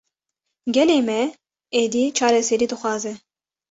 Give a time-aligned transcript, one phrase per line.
[0.75, 1.21] Gelê me,
[1.83, 3.13] êdî çareserî dixwaze